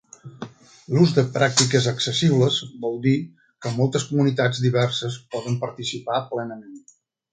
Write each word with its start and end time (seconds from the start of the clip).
L'ús 0.93 1.11
de 1.17 1.23
pràctiques 1.35 1.89
accessibles 1.91 2.57
vol 2.85 2.97
dir 3.05 3.13
que 3.65 3.75
moltes 3.77 4.07
comunitats 4.13 4.63
diverses 4.65 5.19
poden 5.37 5.61
participar 5.67 6.19
plenament. 6.33 6.85